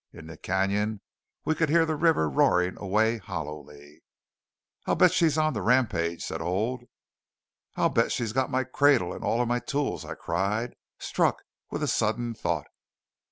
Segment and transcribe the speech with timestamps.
[0.11, 1.01] In the cañon
[1.45, 4.01] we could hear the river roaring away hollowly.
[4.87, 6.85] "I'll bet she's on the rampage!" said Old.
[7.75, 11.83] "I'll bet she's got my cradle and all of my tools!" I cried, struck with
[11.83, 12.65] a sudden thought.